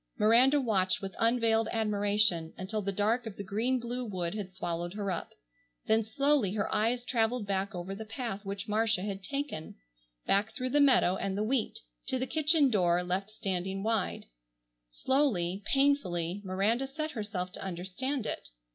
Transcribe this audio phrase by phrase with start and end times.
[0.17, 4.95] Miranda watched with unveiled admiration until the dark of the green blue wood had swallowed
[4.95, 5.29] her up,
[5.85, 9.75] then slowly her eyes traveled back over the path which Marcia had taken,
[10.25, 11.77] back through the meadow and the wheat,
[12.07, 14.25] to the kitchen door left standing wide.
[14.89, 18.49] Slowly, painfully, Miranda set herself to understand it.